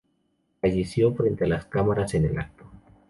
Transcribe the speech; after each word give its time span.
Falleció 0.59 1.13
frente 1.13 1.43
a 1.45 1.47
las 1.47 1.65
cámaras 1.67 2.15
en 2.15 2.25
el 2.25 2.39
acto. 2.39 2.65